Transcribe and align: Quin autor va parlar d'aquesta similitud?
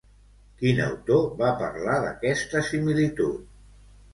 Quin 0.61 0.79
autor 0.85 1.27
va 1.41 1.51
parlar 1.61 1.99
d'aquesta 2.07 2.65
similitud? 2.71 3.45